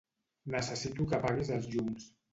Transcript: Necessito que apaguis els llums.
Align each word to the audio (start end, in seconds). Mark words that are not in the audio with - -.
Necessito 0.55 1.05
que 1.11 1.17
apaguis 1.19 1.55
els 1.59 1.69
llums. 1.75 2.13